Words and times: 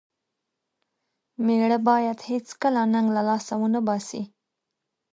مېړه 1.45 1.77
بايد 1.87 2.19
هيڅکله 2.29 2.81
ننګ 2.93 3.07
له 3.15 3.21
لاسه 3.29 3.53
و 3.59 3.63
نه 3.73 3.81
باسي. 3.87 4.21